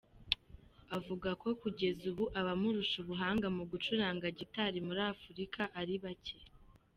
[0.97, 6.37] Avuga ko kugeza ubu abamurusha ubuhanga mu gucuranga gitari muri Afurika ari bake.